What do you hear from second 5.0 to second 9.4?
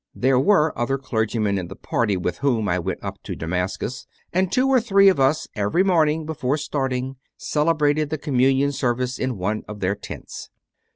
of us, every morning before starting, celebrated the Communion service in